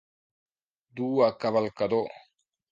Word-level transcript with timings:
Dur 0.95 1.11
a 1.27 1.29
cavalcador. 1.45 2.13